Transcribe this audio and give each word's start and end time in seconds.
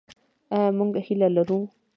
آیا 0.55 0.69
موږ 0.77 0.91
هیله 1.05 1.27
لرو؟ 1.35 1.59